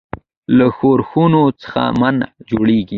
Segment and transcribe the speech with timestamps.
[0.57, 2.79] له ښورښونو څخه منع کړي.